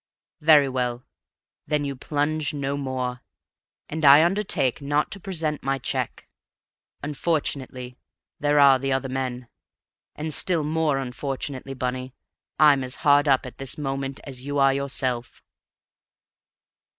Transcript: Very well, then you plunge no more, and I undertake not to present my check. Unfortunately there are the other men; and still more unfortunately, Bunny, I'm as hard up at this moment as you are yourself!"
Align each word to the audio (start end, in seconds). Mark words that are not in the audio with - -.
Very 0.39 0.67
well, 0.67 1.05
then 1.67 1.85
you 1.85 1.95
plunge 1.95 2.55
no 2.55 2.75
more, 2.75 3.21
and 3.87 4.03
I 4.03 4.23
undertake 4.23 4.81
not 4.81 5.11
to 5.11 5.19
present 5.19 5.61
my 5.61 5.77
check. 5.77 6.27
Unfortunately 7.03 7.99
there 8.39 8.57
are 8.57 8.79
the 8.79 8.91
other 8.91 9.09
men; 9.09 9.47
and 10.15 10.33
still 10.33 10.63
more 10.63 10.97
unfortunately, 10.97 11.75
Bunny, 11.75 12.15
I'm 12.57 12.83
as 12.83 12.95
hard 13.05 13.27
up 13.27 13.45
at 13.45 13.59
this 13.59 13.77
moment 13.77 14.19
as 14.23 14.43
you 14.43 14.57
are 14.57 14.73
yourself!" 14.73 15.43